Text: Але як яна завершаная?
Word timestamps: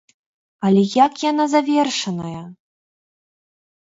Але 0.69 0.81
як 1.05 1.13
яна 1.31 1.45
завершаная? 1.53 2.39